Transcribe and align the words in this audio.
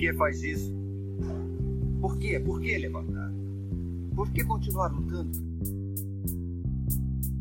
que 0.00 0.14
faz 0.14 0.42
isso? 0.42 0.74
Por 2.00 2.18
quê? 2.18 2.40
Por 2.40 2.58
que 2.58 2.78
levantar? 2.78 3.30
Por 4.16 4.30
que 4.32 4.42
continuar 4.44 4.88
lutando? 4.88 5.38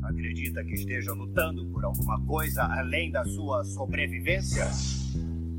Acredita 0.04 0.62
que 0.66 0.74
esteja 0.74 1.14
lutando 1.14 1.66
por 1.68 1.86
alguma 1.86 2.20
coisa 2.26 2.64
além 2.64 3.12
da 3.12 3.24
sua 3.24 3.64
sobrevivência? 3.64 4.68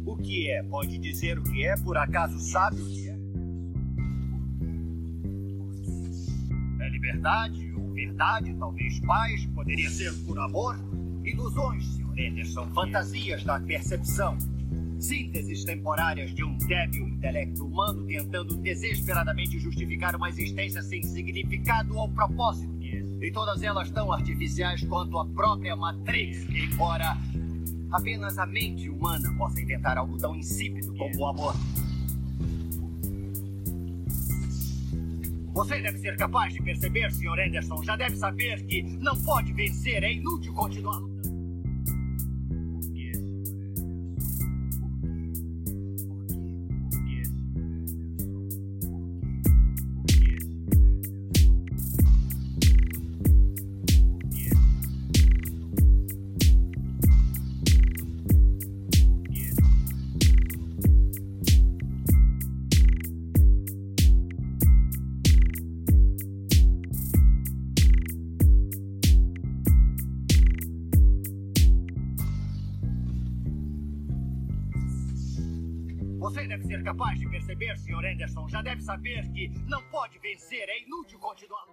O 0.04 0.14
que 0.14 0.50
é? 0.50 0.62
Pode 0.62 0.98
dizer 0.98 1.38
o 1.38 1.42
que 1.42 1.64
é? 1.64 1.74
Por 1.76 1.96
acaso 1.96 2.38
sabe 2.38 2.82
o 2.82 2.86
que 2.86 3.08
é? 3.08 3.18
É 6.84 6.90
liberdade 6.90 7.72
ou 7.78 7.94
verdade? 7.94 8.54
Talvez 8.58 9.00
paz? 9.00 9.46
Poderia 9.54 9.88
ser 9.88 10.12
por 10.26 10.38
amor? 10.38 10.76
Ilusões, 11.24 11.82
Sr. 11.94 12.28
Anderson, 12.28 12.66
fantasias 12.74 13.42
da 13.42 13.58
percepção. 13.58 14.36
Sínteses 15.00 15.64
temporárias 15.64 16.34
de 16.34 16.44
um 16.44 16.58
débil 16.58 17.08
intelecto 17.08 17.66
humano 17.66 18.06
tentando 18.06 18.54
desesperadamente 18.58 19.58
justificar 19.58 20.14
uma 20.14 20.28
existência 20.28 20.82
sem 20.82 21.02
significado 21.02 21.96
ou 21.96 22.06
propósito. 22.10 22.70
E 22.82 23.30
todas 23.32 23.62
elas 23.62 23.90
tão 23.90 24.12
artificiais 24.12 24.84
quanto 24.84 25.18
a 25.18 25.24
própria 25.24 25.74
Matrix, 25.74 26.46
embora 26.50 27.16
apenas 27.90 28.38
a 28.38 28.44
mente 28.44 28.90
humana 28.90 29.32
possa 29.38 29.60
inventar 29.62 29.96
algo 29.96 30.18
tão 30.18 30.36
insípido 30.36 30.94
como 30.94 31.18
o 31.18 31.26
amor. 31.26 31.54
Você 35.54 35.80
deve 35.80 35.98
ser 35.98 36.16
capaz 36.16 36.52
de 36.52 36.62
perceber, 36.62 37.10
Sr. 37.10 37.40
Anderson. 37.40 37.82
Já 37.82 37.96
deve 37.96 38.16
saber 38.16 38.64
que 38.66 38.82
não 38.82 39.16
pode 39.22 39.52
vencer. 39.52 40.02
É 40.04 40.12
inútil 40.12 40.52
continuar 40.52 41.00
Você 76.20 76.46
deve 76.46 76.64
ser 76.64 76.82
capaz 76.84 77.18
de 77.18 77.26
perceber, 77.30 77.78
Sr. 77.78 78.04
Anderson. 78.04 78.46
Já 78.46 78.60
deve 78.60 78.82
saber 78.82 79.26
que 79.32 79.48
não 79.66 79.82
pode 79.84 80.18
vencer. 80.18 80.68
É 80.68 80.82
inútil 80.82 81.18
continuar 81.18 81.64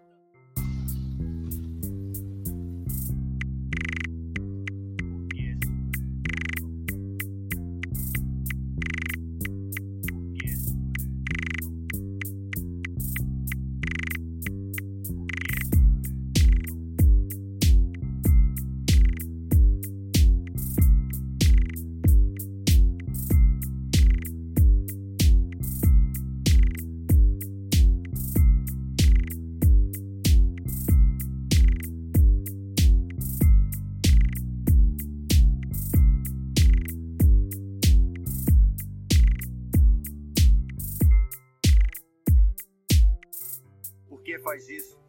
que 44.27 44.38
faz 44.39 44.67
isso? 44.67 44.99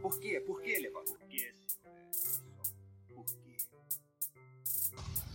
Por 0.00 0.18
quê? 0.18 0.40
Por 0.40 0.60
que, 0.60 0.76
Levar? 0.76 1.04
Por 1.04 1.18
que, 1.20 1.38
senhor? 1.38 1.94
Por 3.14 3.24
quê? 3.24 3.56
É, 4.92 5.31